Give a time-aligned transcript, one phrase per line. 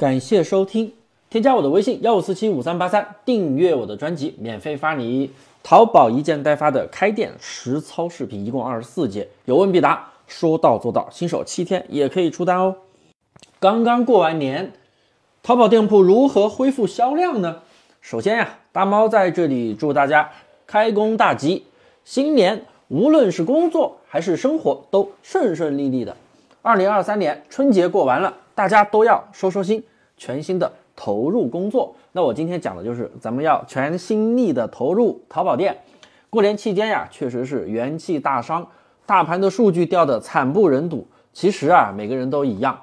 [0.00, 0.94] 感谢收听，
[1.28, 5.30] 添加我的微信幺五四七五三八三，订阅我的专辑，免费发你
[5.62, 12.76] 淘宝一件代发的开店实操视频，一共二十四节，有问必答，说到做到，新手七天也可以出单哦。
[13.58, 14.72] 刚刚过完年，
[15.42, 17.58] 淘宝店铺如何恢复销量呢？
[18.00, 20.30] 首先呀，大猫在这里祝大家
[20.66, 21.66] 开工大吉，
[22.06, 26.16] 新年无论是工作还是生活都顺顺利利的。
[26.62, 29.84] 二零二三年春节过完了，大家都要收收心。
[30.20, 35.78] 全新的投入工作，那我今天讲的就是咱们要全心力的投入淘宝店。
[36.28, 38.68] 过年期间呀，确实是元气大伤，
[39.06, 41.06] 大盘的数据掉的惨不忍睹。
[41.32, 42.78] 其实啊，每个人都一样。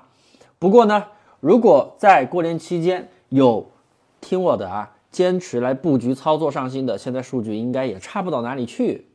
[0.58, 1.04] 不过呢，
[1.40, 3.70] 如果在过年期间有
[4.20, 9.06] 听我的啊，坚持来布局操作上新的，现在数据应该也差不到哪里去，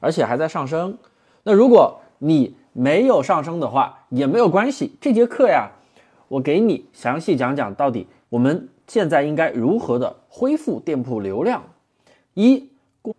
[0.00, 0.96] 而且还在上升。
[1.42, 4.96] 那如果你没有上升的话，也没有关系。
[4.98, 5.72] 这节课呀。
[6.32, 11.62] 我给你详细讲讲，到底我们现在应该如何的恢复店铺流量。
[12.32, 12.70] 一
[13.02, 13.14] 过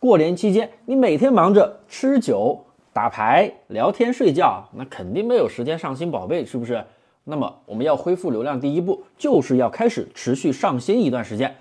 [0.00, 6.82] 过年期间，你每天忙着吃酒、打牌、聊天、睡觉，那肯定没有时间上新宝贝，是不是？
[7.24, 11.54] 那么我们要恢复流量，第一步就是要开始持续上新一段时间。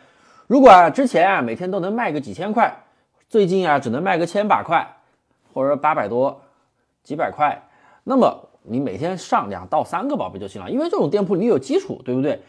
[0.48, 2.74] 如果啊之前啊每天都能卖个几千块，
[3.28, 4.88] 最近啊只能卖个千把块，
[5.54, 6.40] 或者八百多、
[7.04, 7.62] 几百块，
[8.06, 8.47] 那么。
[8.70, 12.40] 你每天上两到三个宝贝就行了，因为这种店铺你有基础，对不对？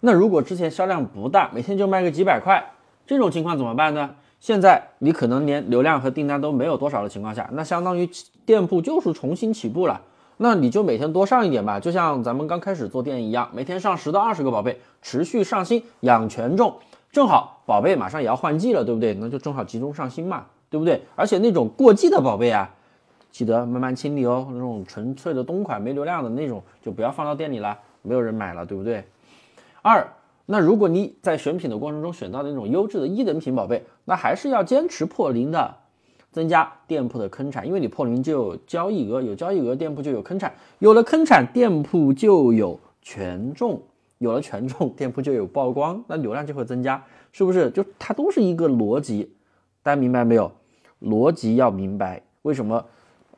[0.00, 2.72] 那如果之前销量不大，每天就卖个几百块，
[3.06, 4.10] 这种情况怎么办呢？
[4.40, 8.08] 现在你可能连流量和订单都没有多少的情况下，那相当于
[8.46, 10.00] 店铺就是重新起步了。
[10.36, 16.76] 那你就每天多上一点吧，就像咱们刚开始做店一样，每天上十到二十个宝贝，持续上新养权重，
[17.10, 19.14] 正好宝贝马上也要换季了，对不对？
[19.14, 21.02] 那就正好集中上新嘛，对不对？
[21.16, 22.70] 而且那种过季的宝贝啊。
[23.30, 29.04] 记得慢慢清理哦，那种纯粹的冬款没流量的那种就不要放到店里了，没有人买了，对不对？
[29.82, 30.06] 二，
[30.46, 35.76] 那如果你在选品的过程中选到那种优质的一等品宝贝，那还是要坚持破零的，
[36.32, 43.80] 增加店铺的坑产，因为你破零就有交易额，有交易额店铺就有坑产，有了坑产店铺就有权重，
[44.18, 47.70] 有了权重店铺就有曝光，那流量就会增加，是不是？
[47.70, 49.32] 就它都是一个逻辑，
[49.82, 50.50] 大家明白没有？
[51.00, 52.84] 逻辑要明白，为什么？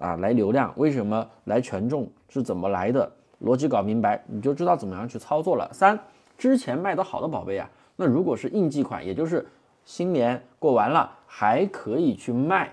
[0.01, 3.13] 啊，来流量为什么来权重是怎么来的？
[3.45, 5.71] 逻辑搞明白，你就知道怎么样去操作了。
[5.73, 5.99] 三，
[6.37, 9.47] 之前卖得好的宝贝啊，那如果是应季款，也就是
[9.85, 12.73] 新年过完了还可以去卖，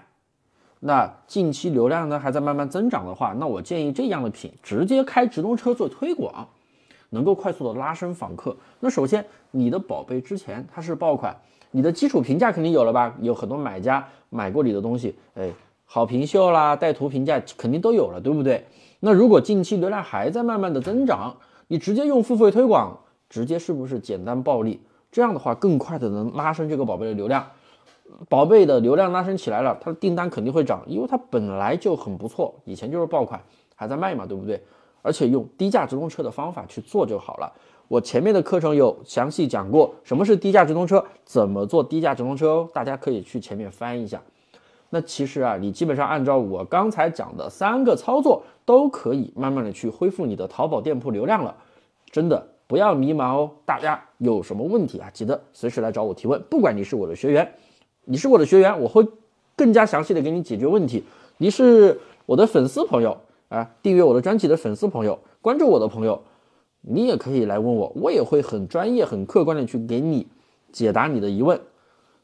[0.80, 6.48] 那近期流量呢还在慢慢增长的话，那我建议这样的品直接开直通车做推广，
[7.10, 8.56] 能够快速的拉升访客。
[8.80, 11.36] 那首先你的宝贝之前它是爆款，
[11.72, 13.14] 你的基础评价肯定有了吧？
[13.22, 15.52] 有很多买家买过你的东西，哎。
[15.90, 18.66] 好评秀啦，带图评价肯定都有了，对不对？
[19.00, 21.36] 那如果近期流量还在慢慢的增长，
[21.68, 22.96] 你直接用付费推广，
[23.30, 24.82] 直接是不是简单暴利？
[25.10, 27.48] 这样的话更快的能拉升这个宝贝的流量，
[28.28, 33.42] 宝贝的流量拉升起来了，它的订单肯定会涨，因为它本来就很不错，以前就是爆款
[33.74, 34.62] 还在卖嘛，对不对？
[35.02, 37.50] 而且用低价直通车的方法去做就好了。
[37.88, 44.22] 我前面的课程有详细讲过什么是低价直通车，怎么做低价直通车哦，大家可以去前面翻一下。
[44.90, 51.56] 那其实啊，你基本上按照我刚才讲的三个操作，都可以慢慢的去恢复你的淘宝店铺流量了。
[52.10, 56.42] 真的不要迷茫哦，大家有什么问题啊，记得随时来找我提问。
[56.50, 57.52] 不管你是我的学员，
[58.06, 59.06] 你是我的学员，我会
[59.56, 61.04] 更加详细的给你解决问题。
[61.38, 63.18] 你是我的粉丝朋友
[63.50, 66.22] 啊，订阅我的专辑的粉丝朋友，关注我的朋友，
[66.82, 70.26] 你也可以来问我，我也会很专业、很客观的去给你
[70.72, 71.60] 解答你的疑问。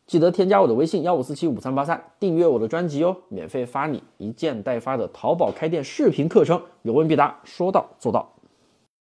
[0.06, 8.33] 记得添加我的微信幺五四七五三八三，订阅我的专辑哦，免费发你一件代发的淘宝开店视频课程，有问必答，说到做到。